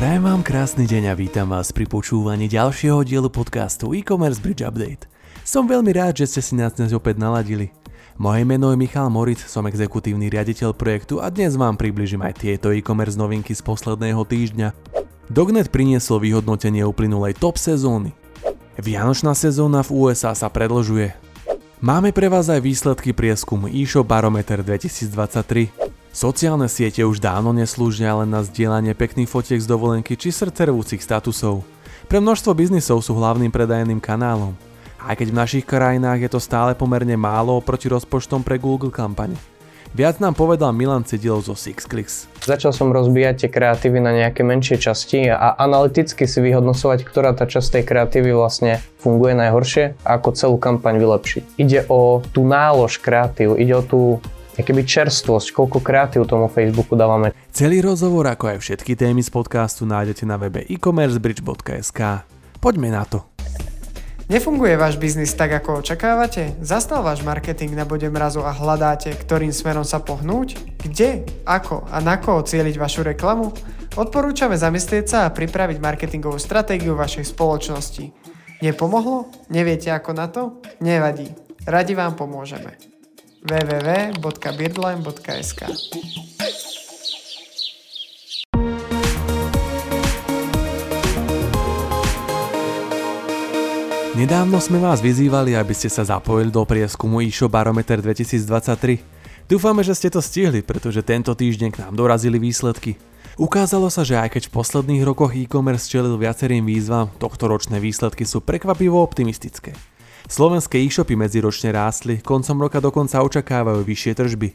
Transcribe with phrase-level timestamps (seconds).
[0.00, 5.04] Prajem vám krásny deň a vítam vás pri počúvaní ďalšieho dielu podcastu e-commerce Bridge Update.
[5.44, 7.68] Som veľmi rád, že ste si nás dnes opäť naladili.
[8.16, 12.72] Moje meno je Michal Moritz, som exekutívny riaditeľ projektu a dnes vám približím aj tieto
[12.72, 14.72] e-commerce novinky z posledného týždňa.
[15.28, 18.16] Dognet priniesol vyhodnotenie uplynulej top sezóny.
[18.80, 21.12] Vianočná sezóna v USA sa predlžuje.
[21.84, 25.89] Máme pre vás aj výsledky prieskumu eShop Barometer 2023.
[26.10, 31.62] Sociálne siete už dávno neslúžia len na zdieľanie pekných fotiek z dovolenky či srdcervúcich statusov.
[32.10, 34.58] Pre množstvo biznisov sú hlavným predajným kanálom.
[34.98, 39.38] Aj keď v našich krajinách je to stále pomerne málo oproti rozpočtom pre Google kampane.
[39.94, 42.26] Viac nám povedal Milan Cidilov zo SixClicks.
[42.42, 47.46] Začal som rozbíjať tie kreatívy na nejaké menšie časti a analyticky si vyhodnocovať, ktorá tá
[47.46, 51.44] časť tej kreatívy vlastne funguje najhoršie a ako celú kampaň vylepšiť.
[51.54, 54.00] Ide o tú nálož kreatív, ide o tú
[54.62, 57.36] keby čerstvosť, koľko kreatív tomu Facebooku dávame.
[57.50, 62.00] Celý rozhovor, ako aj všetky témy z podcastu nájdete na webe e-commercebridge.sk.
[62.60, 63.24] Poďme na to.
[64.30, 66.54] Nefunguje váš biznis tak, ako očakávate?
[66.62, 70.54] Zastal váš marketing na bode mrazu a hľadáte, ktorým smerom sa pohnúť?
[70.86, 73.50] Kde, ako a na koho cieliť vašu reklamu?
[73.98, 78.14] Odporúčame zamyslieť sa a pripraviť marketingovú stratégiu vašej spoločnosti.
[78.62, 79.26] Nepomohlo?
[79.50, 80.62] Neviete ako na to?
[80.78, 81.26] Nevadí.
[81.66, 82.89] Radi vám pomôžeme
[83.40, 85.60] www.birdline.sk
[94.12, 99.48] Nedávno sme vás vyzývali, aby ste sa zapojili do prieskumu eShop Barometer 2023.
[99.48, 103.00] Dúfame, že ste to stihli, pretože tento týždeň k nám dorazili výsledky.
[103.40, 108.28] Ukázalo sa, že aj keď v posledných rokoch e-commerce čelil viacerým výzvam, tohto ročné výsledky
[108.28, 109.72] sú prekvapivo optimistické.
[110.28, 114.48] Slovenské e-shopy medziročne rástli, koncom roka dokonca očakávajú vyššie tržby.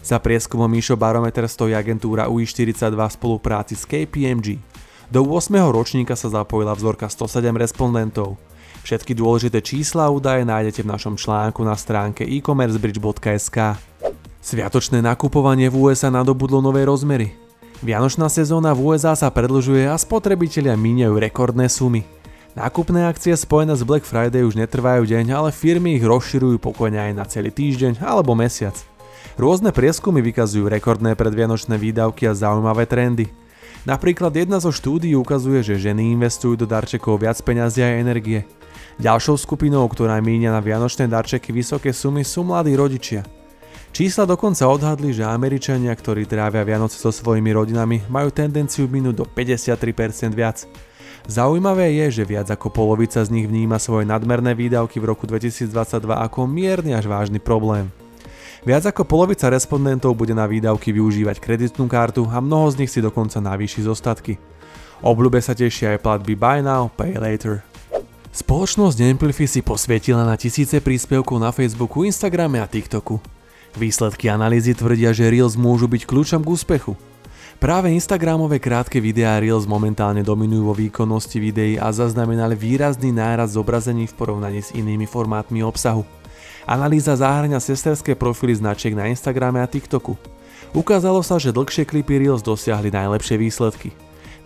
[0.00, 4.56] Za prieskumom e-shop Barometer stojí agentúra UI42 v spolupráci s KPMG.
[5.12, 5.52] Do 8.
[5.68, 8.38] ročníka sa zapojila vzorka 107 respondentov.
[8.80, 13.76] Všetky dôležité čísla a údaje nájdete v našom článku na stránke e-commercebridge.sk.
[14.40, 17.36] Sviatočné nakupovanie v USA nadobudlo nové rozmery.
[17.84, 22.19] Vianočná sezóna v USA sa predlžuje a spotrebitelia míňajú rekordné sumy.
[22.58, 27.12] Nákupné akcie spojené s Black Friday už netrvajú deň, ale firmy ich rozširujú pokojne aj
[27.14, 28.74] na celý týždeň alebo mesiac.
[29.38, 33.30] Rôzne prieskumy vykazujú rekordné predvianočné výdavky a zaujímavé trendy.
[33.86, 38.42] Napríklad jedna zo štúdií ukazuje, že ženy investujú do darčekov viac peňazí a energie.
[38.98, 43.22] Ďalšou skupinou, ktorá míňa na vianočné darčeky vysoké sumy, sú mladí rodičia.
[43.94, 49.24] Čísla dokonca odhadli, že Američania, ktorí trávia Vianoce so svojimi rodinami, majú tendenciu minúť do
[49.26, 50.66] 53% viac.
[51.28, 55.72] Zaujímavé je, že viac ako polovica z nich vníma svoje nadmerné výdavky v roku 2022
[56.06, 57.92] ako mierny až vážny problém.
[58.60, 63.00] Viac ako polovica respondentov bude na výdavky využívať kreditnú kartu a mnoho z nich si
[63.00, 64.36] dokonca navýši zostatky.
[65.00, 67.64] Obľúbe sa tešia aj platby Buy Now, Pay Later.
[68.30, 73.16] Spoločnosť Amplify si posvietila na tisíce príspevkov na Facebooku, Instagrame a TikToku.
[73.80, 76.92] Výsledky analýzy tvrdia, že Reels môžu byť kľúčom k úspechu.
[77.58, 84.06] Práve Instagramové krátke videá Reels momentálne dominujú vo výkonnosti videí a zaznamenali výrazný náraz zobrazení
[84.06, 86.06] v porovnaní s inými formátmi obsahu.
[86.68, 90.14] Analýza zahrania sesterské profily značiek na Instagrame a TikToku.
[90.70, 93.90] Ukázalo sa, že dlhšie klipy Reels dosiahli najlepšie výsledky.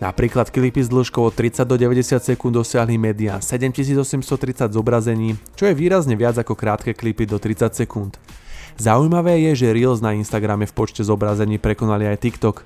[0.00, 5.74] Napríklad klipy s dĺžkou od 30 do 90 sekúnd dosiahli medián 7830 zobrazení, čo je
[5.76, 8.18] výrazne viac ako krátke klipy do 30 sekúnd.
[8.74, 12.56] Zaujímavé je, že Reels na Instagrame v počte zobrazení prekonali aj TikTok.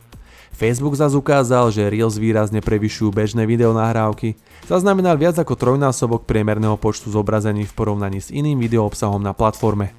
[0.53, 4.35] Facebook zase ukázal, že Reels výrazne prevyšujú bežné videonahrávky,
[4.67, 9.95] zaznamenal viac ako trojnásobok priemerného počtu zobrazení v porovnaní s iným videoobsahom na platforme.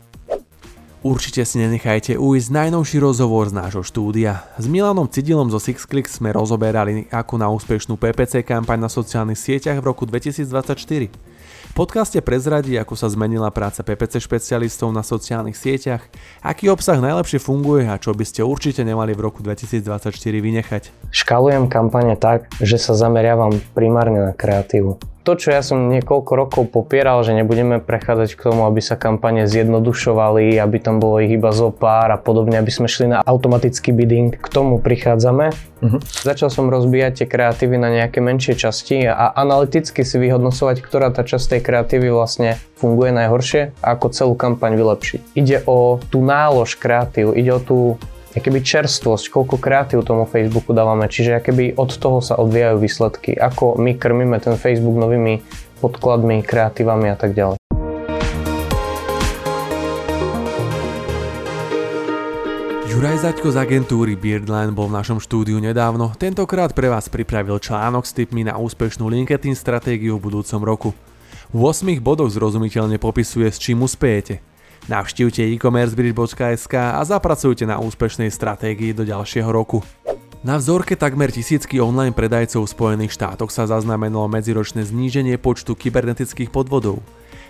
[0.99, 4.43] Určite si nenechajte ujsť najnovší rozhovor z nášho štúdia.
[4.59, 9.79] S Milanom Cidilom zo SixClick sme rozoberali ako na úspešnú PPC kampaň na sociálnych sieťach
[9.79, 11.28] v roku 2024
[11.75, 16.05] podcaste prezradí, ako sa zmenila práca PPC špecialistov na sociálnych sieťach,
[16.41, 20.83] aký obsah najlepšie funguje a čo by ste určite nemali v roku 2024 vynechať.
[21.11, 26.63] Škalujem kampane tak, že sa zameriavam primárne na kreatívu to, čo ja som niekoľko rokov
[26.71, 31.51] popieral, že nebudeme prechádzať k tomu, aby sa kampane zjednodušovali, aby tam bolo ich iba
[31.51, 35.51] zo pár a podobne, aby sme šli na automatický bidding, k tomu prichádzame.
[35.79, 35.99] Uh-huh.
[36.03, 41.23] Začal som rozbíjať tie kreatívy na nejaké menšie časti a analyticky si vyhodnocovať, ktorá tá
[41.23, 45.21] časť tej kreatívy vlastne funguje najhoršie a ako celú kampaň vylepšiť.
[45.35, 47.79] Ide o tú nálož kreatív, ide o tú
[48.37, 53.81] keby čerstvosť, koľko kreatív tomu Facebooku dávame, čiže keby od toho sa odvíjajú výsledky, ako
[53.81, 55.41] my krmíme ten Facebook novými
[55.81, 57.57] podkladmi, kreatívami a tak ďalej.
[62.89, 66.11] Juraj Zaďko z agentúry Beardline bol v našom štúdiu nedávno.
[66.19, 70.89] Tentokrát pre vás pripravil článok s tipmi na úspešnú LinkedIn stratégiu v budúcom roku.
[71.55, 74.48] V 8 bodoch zrozumiteľne popisuje, s čím uspejete.
[74.87, 79.83] Navštívte e-commercebridge.sk a zapracujte na úspešnej stratégii do ďalšieho roku.
[80.39, 86.47] Na vzorke takmer tisícky online predajcov v Spojených štátoch sa zaznamenalo medziročné zníženie počtu kybernetických
[86.47, 87.03] podvodov.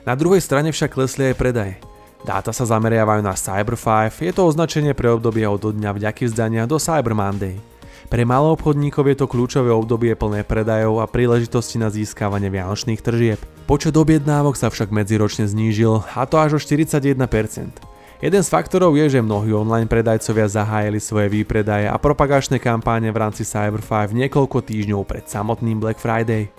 [0.09, 1.77] Na druhej strane však klesli aj predaje.
[2.25, 6.65] Dáta sa zameriavajú na Cyber 5, je to označenie pre obdobie od dňa vďaky vzdania
[6.65, 7.68] do Cyber Monday.
[8.09, 13.37] Pre malou obchodníkov je to kľúčové obdobie plné predajov a príležitosti na získavanie vianočných tržieb.
[13.69, 17.13] Počet objednávok sa však medziročne znížil, a to až o 41%.
[18.19, 23.21] Jeden z faktorov je, že mnohí online predajcovia zahájili svoje výpredaje a propagačné kampáne v
[23.21, 26.49] rámci Cyber 5 niekoľko týždňov pred samotným Black Friday.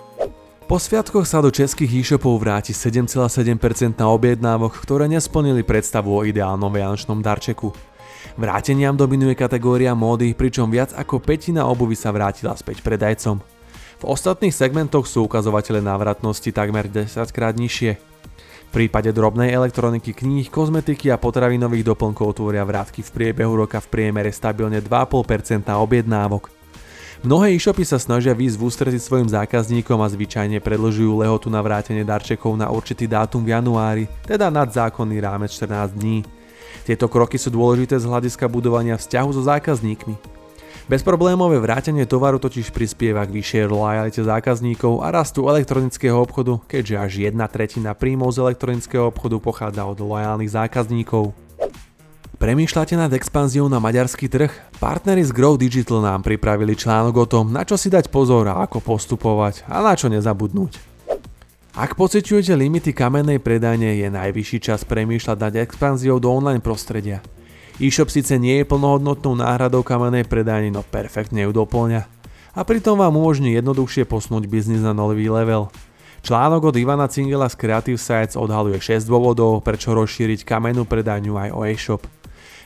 [0.71, 6.71] Po sviatkoch sa do českých e-shopov vráti 7,7% na objednávok, ktoré nesplnili predstavu o ideálnom
[6.71, 7.90] vianočnom darčeku.
[8.39, 13.43] Vráteniam dominuje kategória módy, pričom viac ako petina obuvy sa vrátila späť predajcom.
[14.01, 17.99] V ostatných segmentoch sú ukazovatele návratnosti takmer 10 krát nižšie.
[18.01, 23.91] V prípade drobnej elektroniky, kníh, kozmetiky a potravinových doplnkov tvoria vrátky v priebehu roka v
[23.91, 26.47] priemere stabilne 2,5% objednávok.
[27.21, 32.01] Mnohé e-shopy sa snažia výjsť v ústretí svojim zákazníkom a zvyčajne predlžujú lehotu na vrátenie
[32.01, 36.40] darčekov na určitý dátum v januári, teda nad zákonný rámec 14 dní.
[36.83, 40.41] Tieto kroky sú dôležité z hľadiska budovania vzťahu so zákazníkmi.
[40.91, 47.11] Bezproblémové vrátenie tovaru totiž prispieva k vyššej lojalite zákazníkov a rastu elektronického obchodu, keďže až
[47.31, 51.31] jedna tretina príjmov z elektronického obchodu pochádza od lojálnych zákazníkov.
[52.41, 54.49] Premýšľate nad expanziou na maďarský trh?
[54.81, 58.65] Partnery z Grow Digital nám pripravili článok o tom, na čo si dať pozor a
[58.65, 60.90] ako postupovať a na čo nezabudnúť.
[61.71, 67.23] Ak pociťujete limity kamennej predajne, je najvyšší čas premýšľať nad expanziou do online prostredia.
[67.79, 72.03] E-shop síce nie je plnohodnotnou náhradou kamennej predajne, no perfektne ju doplňa.
[72.51, 75.71] A pritom vám umožní jednoduchšie posnúť biznis na nový level.
[76.27, 81.49] Článok od Ivana Cingela z Creative Sites odhaluje 6 dôvodov, prečo rozšíriť kamennú predajňu aj
[81.55, 82.03] o e-shop.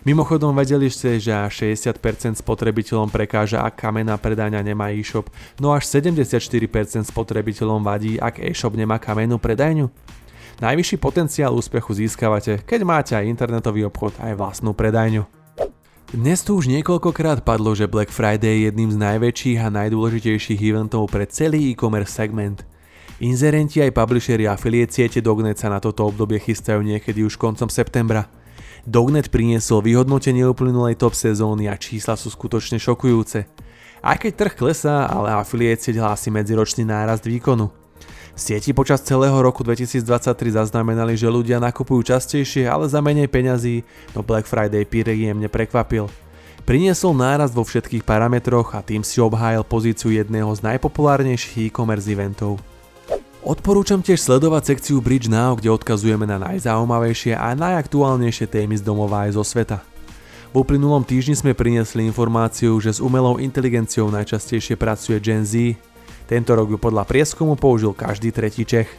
[0.05, 5.89] Mimochodom vedeli ste, že až 60% spotrebiteľom prekáža, ak kamenná predajňa nemá e-shop, no až
[5.89, 9.89] 74% spotrebiteľom vadí, ak e-shop nemá kamennú predajňu.
[10.61, 15.25] Najvyšší potenciál úspechu získavate, keď máte aj internetový obchod, aj vlastnú predajňu.
[16.13, 21.09] Dnes tu už niekoľkokrát padlo, že Black Friday je jedným z najväčších a najdôležitejších eventov
[21.09, 22.61] pre celý e-commerce segment.
[23.25, 27.73] Inzerenti aj publisheri a affiliate siete Dognet sa na toto obdobie chystajú niekedy už koncom
[27.73, 28.29] septembra.
[28.85, 33.49] Dognet priniesol vyhodnotenie uplynulej top sezóny a čísla sú skutočne šokujúce.
[34.05, 37.73] Aj keď trh klesá, ale affiliate sieť hlási medziročný nárast výkonu.
[38.35, 40.03] Sieti počas celého roku 2023
[40.59, 46.11] zaznamenali, že ľudia nakupujú častejšie, ale za menej peňazí, no Black Friday príjemne prekvapil.
[46.67, 52.59] Priniesol nárast vo všetkých parametroch a tým si obhájil pozíciu jedného z najpopulárnejších e-commerce eventov.
[53.45, 59.29] Odporúčam tiež sledovať sekciu Bridge Now, kde odkazujeme na najzaujímavejšie a najaktuálnejšie témy z domova
[59.29, 59.85] aj zo sveta.
[60.49, 65.77] V uplynulom týždni sme priniesli informáciu, že s umelou inteligenciou najčastejšie pracuje Gen Z.
[66.25, 68.89] Tento rok ju podľa prieskumu použil každý tretí Čech.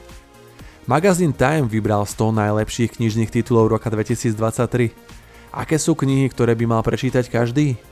[0.87, 4.95] Magazín Time vybral 100 najlepších knižných titulov roka 2023.
[5.59, 7.83] Aké sú knihy, ktoré by mal prečítať každý?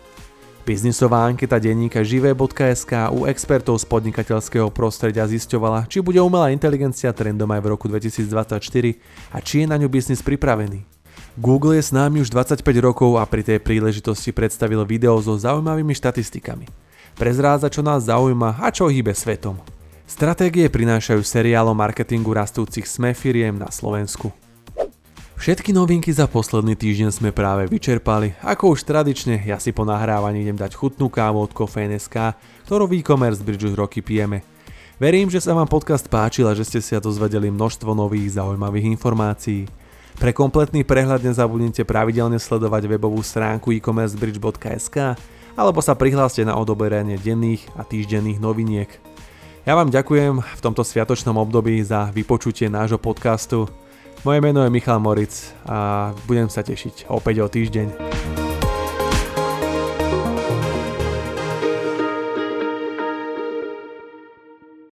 [0.65, 7.53] Biznisová anketa denníka živé.sk u expertov z podnikateľského prostredia zisťovala, či bude umelá inteligencia trendom
[7.53, 8.57] aj v roku 2024
[9.29, 10.89] a či je na ňu biznis pripravený.
[11.37, 15.93] Google je s námi už 25 rokov a pri tej príležitosti predstavil video so zaujímavými
[15.93, 16.65] štatistikami.
[17.13, 19.61] Prezrádza, čo nás zaujíma a čo hýbe svetom.
[20.09, 24.33] Stratégie prinášajú seriálom marketingu rastúcich sme firiem na Slovensku.
[25.35, 30.47] Všetky novinky za posledný týždeň sme práve vyčerpali, ako už tradične ja si po nahrávaní
[30.47, 32.39] idem dať chutnú kávu od Coffee NSK,
[32.71, 34.47] ktorú v e-commerce bridge už roky pijeme.
[35.03, 39.67] Verím, že sa vám podcast páčil a že ste si dozvedeli množstvo nových zaujímavých informácií.
[40.15, 45.19] Pre kompletný prehľad nezabudnite pravidelne sledovať webovú stránku e-commercebridge.sk
[45.59, 48.91] alebo sa prihláste na odoberanie denných a týždenných noviniek.
[49.67, 53.67] Ja vám ďakujem v tomto sviatočnom období za vypočutie nášho podcastu.
[54.25, 58.44] Moje meno je Michal Moric a budem sa tešiť opäť o týždeň.